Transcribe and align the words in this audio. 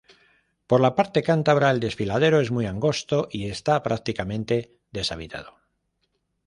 Por 0.69 0.79
la 0.85 0.95
parte 0.95 1.21
cántabra 1.29 1.69
el 1.69 1.79
desfiladero 1.79 2.39
es 2.41 2.49
muy 2.49 2.65
angosto 2.65 3.27
y 3.31 3.49
está 3.51 3.83
prácticamente 3.83 4.73
deshabitado. 4.89 5.59